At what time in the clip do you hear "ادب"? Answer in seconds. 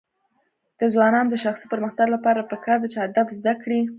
3.07-3.27